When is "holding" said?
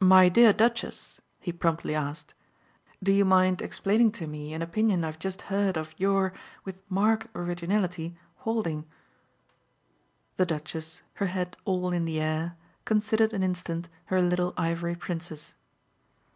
8.38-8.84